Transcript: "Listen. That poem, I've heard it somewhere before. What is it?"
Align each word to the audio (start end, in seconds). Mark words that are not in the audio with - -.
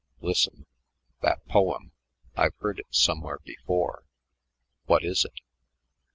"Listen. 0.21 0.65
That 1.21 1.45
poem, 1.47 1.91
I've 2.35 2.55
heard 2.55 2.79
it 2.79 2.87
somewhere 2.89 3.37
before. 3.45 4.03
What 4.87 5.03
is 5.05 5.23
it?" 5.25 5.41